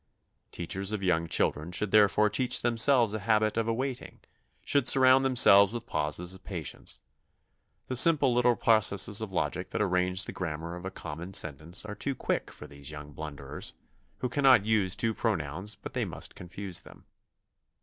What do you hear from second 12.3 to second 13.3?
for these young